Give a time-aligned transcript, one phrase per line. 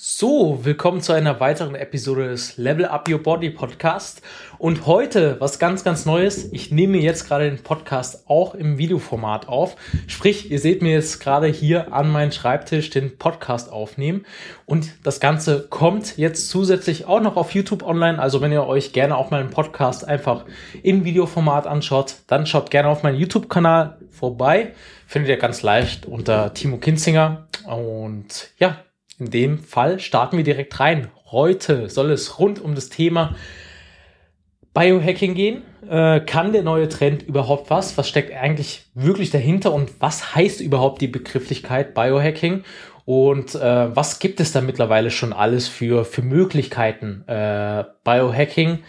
[0.00, 4.22] So, willkommen zu einer weiteren Episode des Level Up Your Body Podcast.
[4.56, 6.52] Und heute was ganz, ganz Neues.
[6.52, 9.74] Ich nehme jetzt gerade den Podcast auch im Videoformat auf.
[10.06, 14.24] Sprich, ihr seht mir jetzt gerade hier an meinem Schreibtisch den Podcast aufnehmen.
[14.66, 18.20] Und das Ganze kommt jetzt zusätzlich auch noch auf YouTube online.
[18.20, 20.44] Also wenn ihr euch gerne auch meinen Podcast einfach
[20.84, 24.74] im Videoformat anschaut, dann schaut gerne auf meinen YouTube-Kanal vorbei.
[25.08, 27.48] Findet ihr ganz leicht unter Timo Kinzinger.
[27.66, 28.76] Und ja,
[29.18, 31.08] in dem Fall starten wir direkt rein.
[31.30, 33.34] Heute soll es rund um das Thema
[34.74, 35.62] Biohacking gehen.
[35.88, 37.98] Äh, kann der neue Trend überhaupt was?
[37.98, 42.62] Was steckt eigentlich wirklich dahinter und was heißt überhaupt die Begrifflichkeit Biohacking?
[43.04, 48.80] Und äh, was gibt es da mittlerweile schon alles für, für Möglichkeiten, äh, Biohacking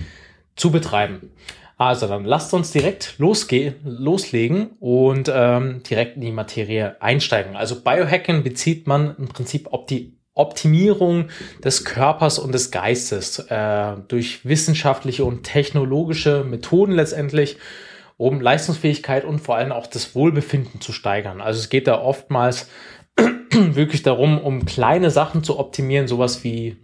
[0.56, 1.32] zu betreiben?
[1.78, 7.56] Also dann lasst uns direkt losgehen, loslegen und ähm, direkt in die Materie einsteigen.
[7.56, 11.26] Also Biohacking bezieht man im Prinzip auf die Optimierung
[11.64, 17.58] des Körpers und des Geistes äh, durch wissenschaftliche und technologische Methoden letztendlich,
[18.18, 21.42] um Leistungsfähigkeit und vor allem auch das Wohlbefinden zu steigern.
[21.42, 22.70] Also es geht da oftmals
[23.52, 26.78] wirklich darum, um kleine Sachen zu optimieren, sowas wie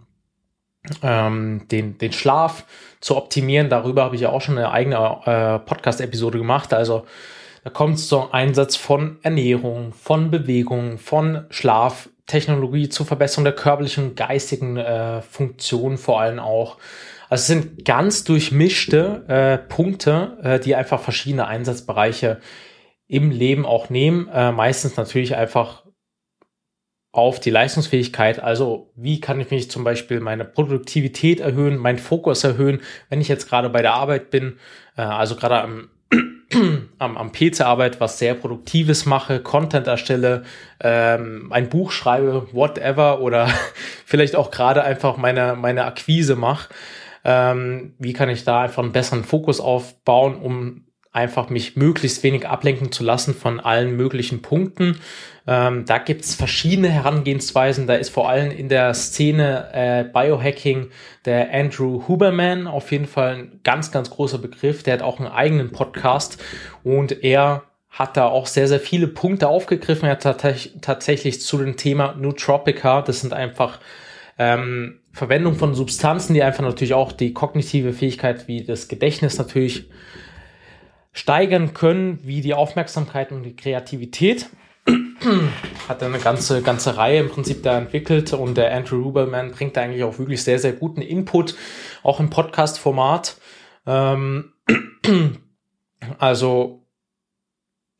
[1.02, 2.64] ähm, den, den Schlaf
[3.00, 3.68] zu optimieren.
[3.68, 6.72] Darüber habe ich ja auch schon eine eigene äh, Podcast-Episode gemacht.
[6.72, 7.06] Also
[7.64, 13.54] da kommt es zum Einsatz von Ernährung, von Bewegung, von Schlaf, Technologie zur Verbesserung der
[13.54, 16.78] körperlichen und geistigen äh, Funktionen vor allem auch.
[17.28, 22.40] Also es sind ganz durchmischte äh, Punkte, äh, die einfach verschiedene Einsatzbereiche
[23.08, 24.28] im Leben auch nehmen.
[24.28, 25.84] Äh, meistens natürlich einfach
[27.12, 28.40] auf die Leistungsfähigkeit.
[28.40, 33.28] Also wie kann ich mich zum Beispiel meine Produktivität erhöhen, meinen Fokus erhöhen, wenn ich
[33.28, 34.58] jetzt gerade bei der Arbeit bin,
[34.96, 35.90] äh, also gerade am
[36.98, 40.44] am, am PC arbeite, was sehr Produktives mache, Content erstelle,
[40.80, 43.48] ähm, ein Buch schreibe, whatever, oder
[44.04, 46.68] vielleicht auch gerade einfach meine, meine Akquise mache.
[47.24, 50.84] Ähm, wie kann ich da einfach einen besseren Fokus aufbauen, um
[51.16, 54.98] einfach mich möglichst wenig ablenken zu lassen von allen möglichen Punkten.
[55.46, 57.86] Ähm, da gibt's verschiedene Herangehensweisen.
[57.86, 60.90] Da ist vor allem in der Szene äh, Biohacking
[61.24, 64.82] der Andrew Huberman auf jeden Fall ein ganz, ganz großer Begriff.
[64.82, 66.42] Der hat auch einen eigenen Podcast
[66.84, 70.04] und er hat da auch sehr, sehr viele Punkte aufgegriffen.
[70.04, 70.44] Er hat
[70.82, 73.80] tatsächlich zu dem Thema Nootropica, das sind einfach
[74.38, 79.88] ähm, Verwendung von Substanzen, die einfach natürlich auch die kognitive Fähigkeit wie das Gedächtnis natürlich
[81.16, 84.50] steigern können, wie die Aufmerksamkeit und die Kreativität.
[85.88, 89.80] Hat eine ganze, ganze Reihe im Prinzip da entwickelt und der Andrew Ruberman bringt da
[89.80, 91.56] eigentlich auch wirklich sehr, sehr guten Input,
[92.02, 93.38] auch im Podcast-Format.
[93.86, 94.52] Ähm,
[96.18, 96.86] also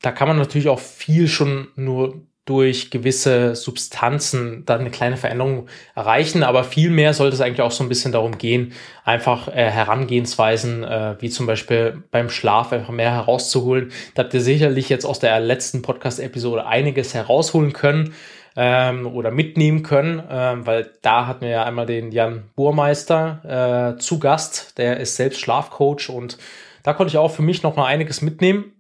[0.03, 5.67] da kann man natürlich auch viel schon nur durch gewisse Substanzen dann eine kleine Veränderung
[5.97, 8.73] erreichen, aber vielmehr sollte es eigentlich auch so ein bisschen darum gehen,
[9.05, 13.91] einfach äh, Herangehensweisen, äh, wie zum Beispiel beim Schlaf einfach mehr herauszuholen.
[14.15, 18.15] Da habt ihr sicherlich jetzt aus der letzten Podcast-Episode einiges herausholen können
[18.55, 24.01] ähm, oder mitnehmen können, ähm, weil da hatten wir ja einmal den Jan Burmeister äh,
[24.01, 26.39] zu Gast, der ist selbst Schlafcoach und
[26.84, 28.73] da konnte ich auch für mich noch mal einiges mitnehmen.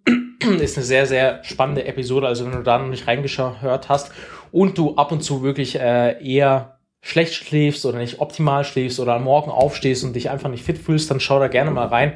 [0.60, 2.26] ist eine sehr, sehr spannende Episode.
[2.26, 4.12] Also wenn du da noch nicht reingeschaut hast
[4.52, 9.14] und du ab und zu wirklich äh, eher schlecht schläfst oder nicht optimal schläfst oder
[9.14, 12.14] am Morgen aufstehst und dich einfach nicht fit fühlst, dann schau da gerne mal rein.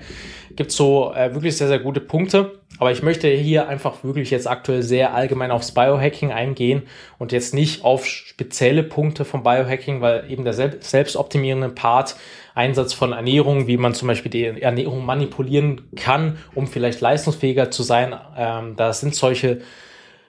[0.57, 2.59] Gibt so äh, wirklich sehr, sehr gute Punkte.
[2.78, 6.82] Aber ich möchte hier einfach wirklich jetzt aktuell sehr allgemein aufs Biohacking eingehen
[7.19, 12.16] und jetzt nicht auf spezielle Punkte vom Biohacking, weil eben der selbstoptimierende Part
[12.54, 17.82] Einsatz von Ernährung, wie man zum Beispiel die Ernährung manipulieren kann, um vielleicht leistungsfähiger zu
[17.82, 18.14] sein.
[18.36, 19.60] Ähm, da sind solche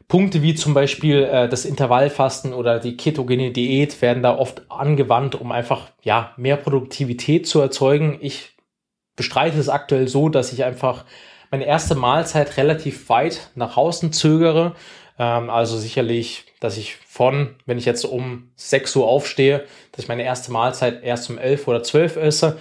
[0.08, 5.36] Punkte wie zum Beispiel äh, das Intervallfasten oder die ketogene Diät werden da oft angewandt,
[5.36, 8.18] um einfach ja mehr Produktivität zu erzeugen.
[8.20, 8.58] Ich
[9.16, 11.06] bestreite es aktuell so, dass ich einfach
[11.52, 14.74] meine erste Mahlzeit relativ weit nach außen zögere.
[15.20, 20.10] Ähm, also sicherlich, dass ich von, wenn ich jetzt um 6 Uhr aufstehe, dass ich
[20.10, 22.58] meine erste Mahlzeit erst um 11 oder 12 esse.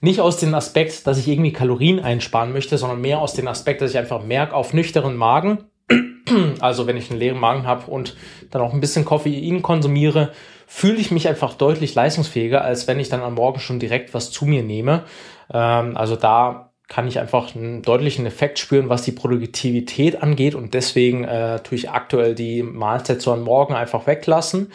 [0.00, 3.82] Nicht aus dem Aspekt, dass ich irgendwie Kalorien einsparen möchte, sondern mehr aus dem Aspekt,
[3.82, 5.66] dass ich einfach merke, auf nüchternen Magen,
[6.60, 8.16] also wenn ich einen leeren Magen habe und
[8.50, 10.32] dann auch ein bisschen Koffein konsumiere,
[10.66, 14.30] fühle ich mich einfach deutlich leistungsfähiger, als wenn ich dann am Morgen schon direkt was
[14.30, 15.04] zu mir nehme.
[15.52, 20.74] Ähm, also da kann ich einfach einen deutlichen Effekt spüren, was die Produktivität angeht und
[20.74, 24.72] deswegen äh, tue ich aktuell die Mahlzeit so am Morgen einfach weglassen.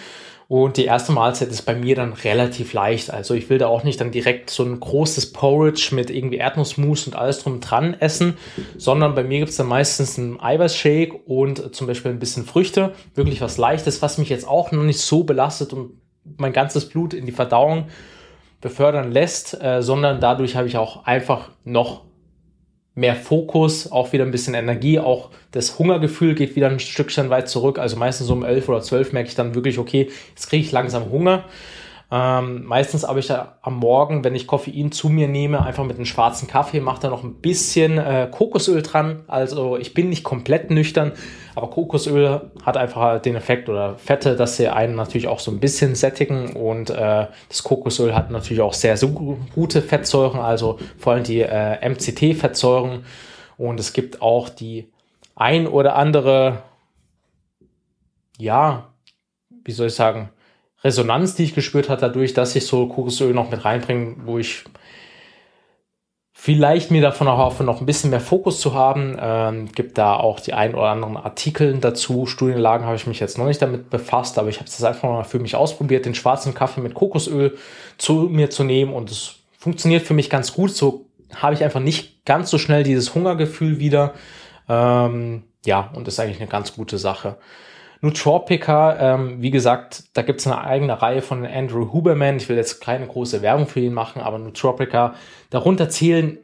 [0.48, 3.12] Und die erste Mahlzeit ist bei mir dann relativ leicht.
[3.12, 7.08] Also ich will da auch nicht dann direkt so ein großes Porridge mit irgendwie Erdnussmus
[7.08, 8.38] und alles drum dran essen,
[8.78, 12.94] sondern bei mir gibt es dann meistens einen Eiweißshake und zum Beispiel ein bisschen Früchte.
[13.16, 16.00] Wirklich was Leichtes, was mich jetzt auch noch nicht so belastet und
[16.38, 17.88] mein ganzes Blut in die Verdauung
[18.62, 22.06] befördern lässt, äh, sondern dadurch habe ich auch einfach noch
[22.96, 27.50] mehr Fokus, auch wieder ein bisschen Energie, auch das Hungergefühl geht wieder ein Stückchen weit
[27.50, 27.78] zurück.
[27.78, 31.12] Also meistens um 11 oder 12 merke ich dann wirklich, okay, jetzt kriege ich langsam
[31.12, 31.44] Hunger.
[32.12, 35.96] Ähm, meistens habe ich ja am Morgen, wenn ich Koffein zu mir nehme, einfach mit
[35.96, 39.24] einem schwarzen Kaffee, mache da noch ein bisschen äh, Kokosöl dran.
[39.28, 41.14] Also ich bin nicht komplett nüchtern,
[41.56, 45.60] aber Kokosöl hat einfach den Effekt oder Fette, dass sie einen natürlich auch so ein
[45.60, 51.14] bisschen sättigen und äh, das Kokosöl hat natürlich auch sehr, sehr gute Fettsäuren, also vor
[51.14, 53.04] allem die äh, MCT-Fettsäuren
[53.58, 54.92] und es gibt auch die
[55.36, 56.64] ein oder andere,
[58.38, 58.90] ja,
[59.64, 60.30] wie soll ich sagen,
[60.86, 64.64] Resonanz, die ich gespürt habe, dadurch, dass ich so Kokosöl noch mit reinbringe, wo ich
[66.32, 69.18] vielleicht mir davon auch hoffe, noch ein bisschen mehr Fokus zu haben.
[69.20, 72.28] Ähm, gibt da auch die ein oder anderen Artikel dazu.
[72.28, 75.24] Studienlagen habe ich mich jetzt noch nicht damit befasst, aber ich habe es einfach mal
[75.24, 77.58] für mich ausprobiert, den schwarzen Kaffee mit Kokosöl
[77.98, 80.70] zu mir zu nehmen und es funktioniert für mich ganz gut.
[80.70, 84.14] So habe ich einfach nicht ganz so schnell dieses Hungergefühl wieder.
[84.70, 87.38] Ähm, ja, und ist eigentlich eine ganz gute Sache.
[88.02, 92.38] Nootropica, ähm, wie gesagt, da gibt es eine eigene Reihe von Andrew Huberman.
[92.38, 95.16] Ich will jetzt keine große Werbung für ihn machen, aber Nootropica,
[95.50, 96.38] darunter zählen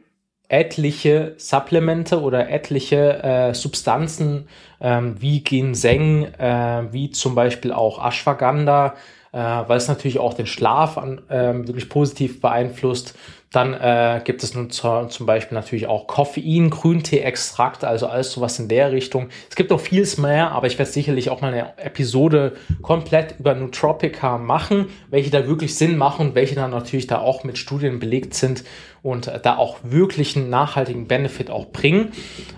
[0.48, 4.48] etliche Supplemente oder etliche äh, Substanzen
[4.80, 8.94] ähm, wie Ginseng, äh, wie zum Beispiel auch Ashwagandha,
[9.32, 13.14] äh, weil es natürlich auch den Schlaf an, äh, wirklich positiv beeinflusst.
[13.50, 18.58] Dann äh, gibt es nun zu, zum Beispiel natürlich auch Koffein, Grüntee-Extrakt, also alles sowas
[18.58, 19.28] in der Richtung.
[19.50, 23.54] Es gibt noch vieles mehr, aber ich werde sicherlich auch mal eine Episode komplett über
[23.54, 27.98] Nootropica machen, welche da wirklich Sinn machen und welche dann natürlich da auch mit Studien
[27.98, 28.64] belegt sind
[29.02, 32.12] und äh, da auch wirklich einen nachhaltigen Benefit auch bringen.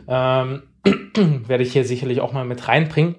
[0.06, 0.62] Ähm,
[1.46, 3.16] werde ich hier sicherlich auch mal mit reinbringen.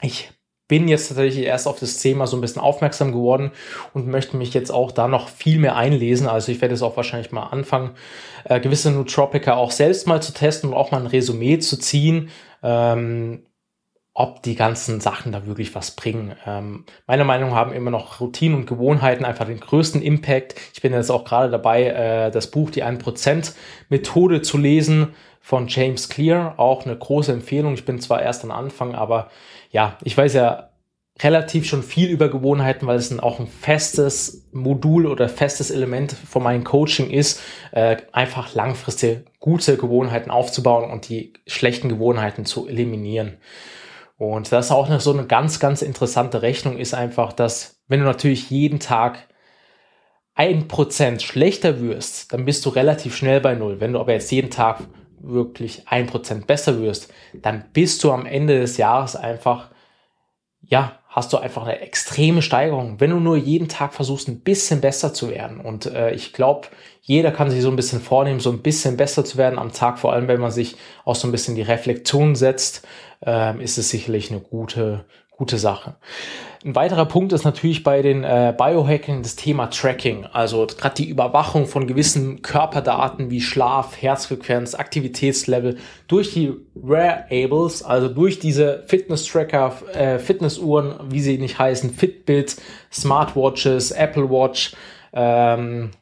[0.00, 0.30] Ich
[0.70, 3.50] bin jetzt tatsächlich erst auf das Thema so ein bisschen aufmerksam geworden
[3.92, 6.28] und möchte mich jetzt auch da noch viel mehr einlesen.
[6.28, 7.90] Also ich werde jetzt auch wahrscheinlich mal anfangen,
[8.44, 12.30] äh, gewisse Nootropica auch selbst mal zu testen und auch mal ein Resümee zu ziehen,
[12.62, 13.42] ähm,
[14.20, 16.36] ob die ganzen Sachen da wirklich was bringen.
[16.46, 20.56] Ähm, meiner Meinung nach haben immer noch Routinen und Gewohnheiten einfach den größten Impact.
[20.74, 23.54] Ich bin jetzt auch gerade dabei, äh, das Buch Die 1%
[23.88, 26.52] Methode zu lesen von James Clear.
[26.58, 27.72] Auch eine große Empfehlung.
[27.72, 29.30] Ich bin zwar erst am Anfang, aber
[29.70, 30.68] ja, ich weiß ja
[31.20, 36.42] relativ schon viel über Gewohnheiten, weil es auch ein festes Modul oder festes Element von
[36.42, 37.40] meinem Coaching ist,
[37.72, 43.38] äh, einfach langfristige gute Gewohnheiten aufzubauen und die schlechten Gewohnheiten zu eliminieren.
[44.20, 48.00] Und das ist auch noch so eine ganz, ganz interessante Rechnung ist einfach, dass wenn
[48.00, 49.26] du natürlich jeden Tag
[50.34, 53.80] ein Prozent schlechter wirst, dann bist du relativ schnell bei Null.
[53.80, 54.80] Wenn du aber jetzt jeden Tag
[55.20, 59.70] wirklich ein Prozent besser wirst, dann bist du am Ende des Jahres einfach,
[60.60, 64.80] ja, hast du einfach eine extreme Steigerung, wenn du nur jeden Tag versuchst, ein bisschen
[64.80, 65.60] besser zu werden.
[65.60, 66.68] Und äh, ich glaube,
[67.02, 69.98] jeder kann sich so ein bisschen vornehmen, so ein bisschen besser zu werden am Tag,
[69.98, 72.86] vor allem wenn man sich auch so ein bisschen die Reflexion setzt,
[73.26, 75.04] äh, ist es sicherlich eine gute,
[75.40, 75.94] gute Sache.
[76.66, 81.08] Ein weiterer Punkt ist natürlich bei den äh, Biohacking das Thema Tracking, also gerade die
[81.08, 85.78] Überwachung von gewissen Körperdaten wie Schlaf, Herzfrequenz, Aktivitätslevel
[86.08, 92.60] durch die Wearables, also durch diese Fitness-Tracker, äh, Fitnessuhren, wie sie nicht heißen, Fitbit,
[92.92, 94.74] Smartwatches, Apple Watch,
[95.14, 95.92] ähm,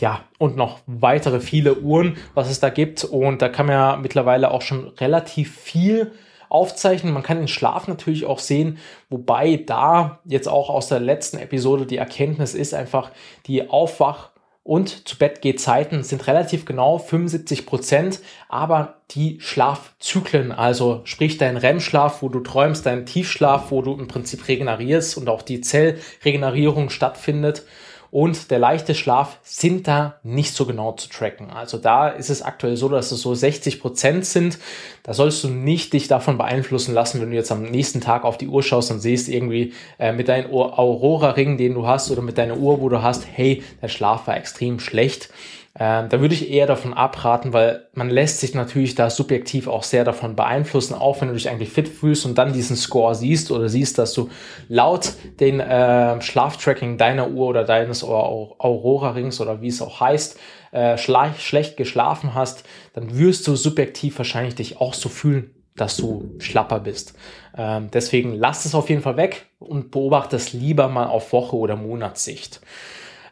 [0.00, 3.04] ja, und noch weitere viele Uhren, was es da gibt.
[3.04, 6.12] Und da kann man ja mittlerweile auch schon relativ viel
[6.50, 7.14] aufzeichnen.
[7.14, 8.78] Man kann den Schlaf natürlich auch sehen,
[9.08, 13.10] wobei da jetzt auch aus der letzten Episode die Erkenntnis ist einfach,
[13.46, 14.30] die Aufwach-
[14.62, 21.38] und zu Bett geht Zeiten sind relativ genau 75 Prozent, aber die Schlafzyklen, also sprich
[21.38, 25.62] dein REM-Schlaf, wo du träumst, dein Tiefschlaf, wo du im Prinzip regenerierst und auch die
[25.62, 27.64] Zellregenerierung stattfindet,
[28.10, 31.50] und der leichte Schlaf sind da nicht so genau zu tracken.
[31.50, 34.58] Also da ist es aktuell so, dass es so 60 Prozent sind.
[35.04, 38.36] Da sollst du nicht dich davon beeinflussen lassen, wenn du jetzt am nächsten Tag auf
[38.36, 42.36] die Uhr schaust und siehst irgendwie äh, mit deinem Aurora-Ring, den du hast oder mit
[42.36, 45.30] deiner Uhr, wo du hast, hey, der Schlaf war extrem schlecht
[45.78, 49.84] ähm, da würde ich eher davon abraten, weil man lässt sich natürlich da subjektiv auch
[49.84, 53.52] sehr davon beeinflussen, auch wenn du dich eigentlich fit fühlst und dann diesen Score siehst
[53.52, 54.30] oder siehst, dass du
[54.68, 60.40] laut den äh, Schlaftracking deiner Uhr oder deines Aurora-Rings oder wie es auch heißt,
[60.72, 66.34] äh, schlecht geschlafen hast, dann wirst du subjektiv wahrscheinlich dich auch so fühlen, dass du
[66.40, 67.14] schlapper bist.
[67.56, 71.56] Ähm, deswegen lass es auf jeden Fall weg und beobachte es lieber mal auf Woche-
[71.56, 72.60] oder Monatssicht.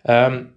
[0.04, 0.50] Ähm,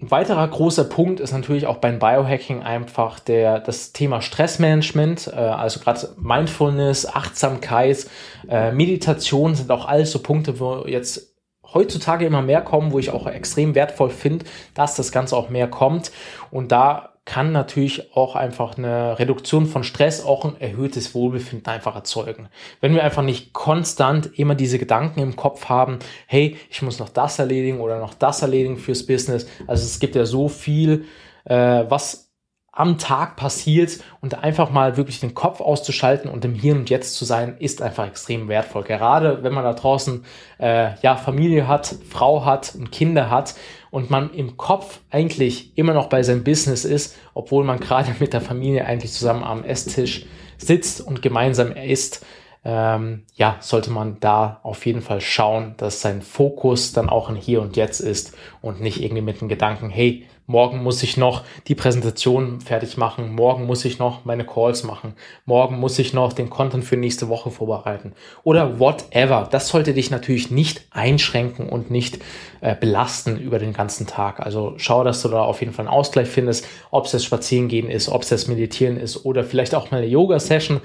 [0.00, 5.36] ein weiterer großer Punkt ist natürlich auch beim Biohacking einfach der, das Thema Stressmanagement, äh,
[5.36, 8.06] also gerade Mindfulness, Achtsamkeit,
[8.48, 11.36] äh, Meditation sind auch alles so Punkte, wo jetzt
[11.72, 14.44] heutzutage immer mehr kommen, wo ich auch extrem wertvoll finde,
[14.74, 16.10] dass das Ganze auch mehr kommt.
[16.50, 21.94] Und da kann natürlich auch einfach eine Reduktion von Stress auch ein erhöhtes Wohlbefinden einfach
[21.94, 22.48] erzeugen.
[22.80, 27.08] Wenn wir einfach nicht konstant immer diese Gedanken im Kopf haben, hey, ich muss noch
[27.08, 29.46] das erledigen oder noch das erledigen fürs Business.
[29.68, 31.04] Also es gibt ja so viel,
[31.44, 32.31] äh, was
[32.74, 37.16] am Tag passiert und einfach mal wirklich den Kopf auszuschalten und im Hier und Jetzt
[37.16, 38.82] zu sein, ist einfach extrem wertvoll.
[38.82, 40.24] Gerade wenn man da draußen
[40.58, 43.54] äh, ja Familie hat, Frau hat und Kinder hat
[43.90, 48.32] und man im Kopf eigentlich immer noch bei seinem Business ist, obwohl man gerade mit
[48.32, 50.24] der Familie eigentlich zusammen am Esstisch
[50.56, 52.24] sitzt und gemeinsam isst,
[52.64, 57.36] ähm, ja, sollte man da auf jeden Fall schauen, dass sein Fokus dann auch in
[57.36, 61.44] Hier und Jetzt ist und nicht irgendwie mit dem Gedanken, hey, morgen muss ich noch
[61.66, 65.14] die Präsentation fertig machen, morgen muss ich noch meine Calls machen,
[65.46, 68.12] morgen muss ich noch den Content für nächste Woche vorbereiten.
[68.44, 69.48] Oder whatever.
[69.50, 72.18] Das sollte dich natürlich nicht einschränken und nicht
[72.60, 74.40] äh, belasten über den ganzen Tag.
[74.40, 77.88] Also schau, dass du da auf jeden Fall einen Ausgleich findest, ob es das Spazierengehen
[77.88, 80.82] ist, ob es das Meditieren ist oder vielleicht auch mal eine Yoga-Session.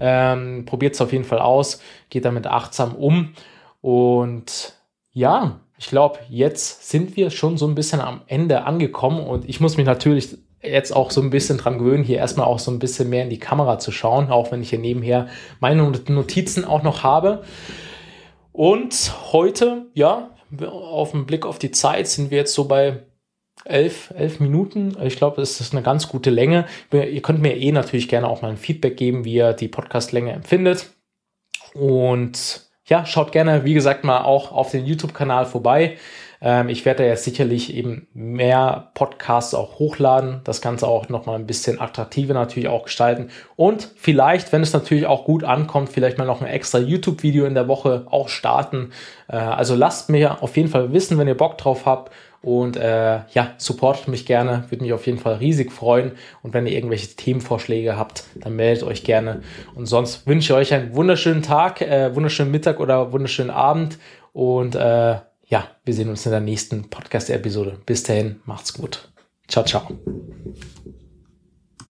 [0.00, 3.34] Ähm, Probiert es auf jeden Fall aus, geht damit achtsam um.
[3.82, 4.72] Und
[5.12, 9.60] ja, ich glaube, jetzt sind wir schon so ein bisschen am Ende angekommen und ich
[9.60, 12.78] muss mich natürlich jetzt auch so ein bisschen dran gewöhnen, hier erstmal auch so ein
[12.78, 15.28] bisschen mehr in die Kamera zu schauen, auch wenn ich hier nebenher
[15.60, 17.44] meine Notizen auch noch habe.
[18.52, 20.30] Und heute, ja,
[20.64, 23.02] auf den Blick auf die Zeit sind wir jetzt so bei
[23.64, 24.96] elf, elf Minuten.
[25.02, 26.66] Ich glaube, das ist eine ganz gute Länge.
[26.92, 30.32] Ihr könnt mir eh natürlich gerne auch mal ein Feedback geben, wie ihr die Podcastlänge
[30.32, 30.90] empfindet.
[31.74, 35.96] Und ja, schaut gerne, wie gesagt, mal auch auf den YouTube-Kanal vorbei.
[36.44, 41.36] Ähm, ich werde da jetzt sicherlich eben mehr Podcasts auch hochladen, das Ganze auch nochmal
[41.36, 46.18] ein bisschen attraktiver natürlich auch gestalten und vielleicht, wenn es natürlich auch gut ankommt, vielleicht
[46.18, 48.90] mal noch ein extra YouTube-Video in der Woche auch starten.
[49.26, 53.20] Äh, also lasst mir auf jeden Fall wissen, wenn ihr Bock drauf habt und äh,
[53.32, 56.12] ja, supportet mich gerne, würde mich auf jeden Fall riesig freuen.
[56.42, 59.40] Und wenn ihr irgendwelche Themenvorschläge habt, dann meldet euch gerne.
[59.74, 63.98] Und sonst wünsche ich euch einen wunderschönen Tag, äh, wunderschönen Mittag oder wunderschönen Abend.
[64.34, 67.78] Und äh, ja, wir sehen uns in der nächsten Podcast-Episode.
[67.86, 69.12] Bis dahin, macht's gut.
[69.48, 69.98] Ciao, ciao.